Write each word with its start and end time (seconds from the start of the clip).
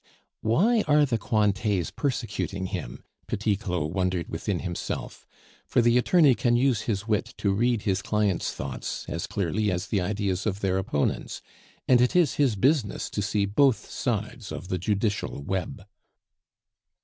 "Why 0.41 0.81
are 0.87 1.05
the 1.05 1.19
Cointets 1.19 1.91
persecuting 1.91 2.65
him?" 2.73 3.03
Petit 3.27 3.55
Claud 3.55 3.93
wondered 3.93 4.29
within 4.29 4.61
himself, 4.61 5.27
for 5.67 5.79
the 5.79 5.95
attorney 5.99 6.33
can 6.33 6.55
use 6.55 6.81
his 6.89 7.07
wit 7.07 7.35
to 7.37 7.53
read 7.53 7.83
his 7.83 8.01
clients' 8.01 8.51
thoughts 8.51 9.05
as 9.07 9.27
clearly 9.27 9.69
as 9.71 9.89
the 9.89 10.01
ideas 10.01 10.47
of 10.47 10.61
their 10.61 10.79
opponents, 10.79 11.43
and 11.87 12.01
it 12.01 12.15
is 12.15 12.33
his 12.41 12.55
business 12.55 13.11
to 13.11 13.21
see 13.21 13.45
both 13.45 13.91
sides 13.91 14.51
of 14.51 14.69
the 14.69 14.79
judicial 14.79 15.43
web. 15.43 15.85